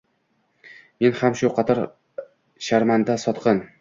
[1.05, 1.81] Men ham shu qator
[2.69, 3.63] sharmanda, sotqin